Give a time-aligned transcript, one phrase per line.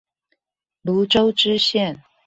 [0.83, 2.01] 蘆洲支線